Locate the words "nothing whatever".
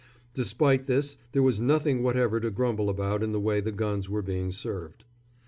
1.61-2.39